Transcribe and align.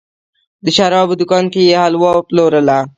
د 0.63 0.67
شرابو 0.77 1.13
دوکان 1.19 1.45
کې 1.53 1.61
یې 1.67 1.75
حلوا 1.83 2.11
پلورله. 2.27 2.77